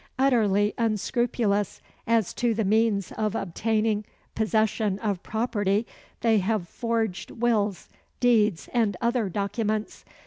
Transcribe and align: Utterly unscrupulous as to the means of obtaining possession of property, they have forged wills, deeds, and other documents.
Utterly 0.17 0.73
unscrupulous 0.79 1.79
as 2.07 2.33
to 2.33 2.55
the 2.55 2.65
means 2.65 3.11
of 3.11 3.35
obtaining 3.35 4.03
possession 4.33 4.97
of 4.97 5.21
property, 5.21 5.85
they 6.21 6.39
have 6.39 6.67
forged 6.67 7.29
wills, 7.29 7.87
deeds, 8.19 8.67
and 8.73 8.97
other 8.99 9.29
documents. 9.29 10.03